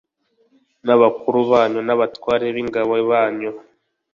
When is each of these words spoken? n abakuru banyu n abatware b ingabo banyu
n 0.85 0.87
abakuru 0.95 1.37
banyu 1.51 1.79
n 1.83 1.89
abatware 1.95 2.45
b 2.53 2.55
ingabo 2.63 2.93
banyu 3.11 3.51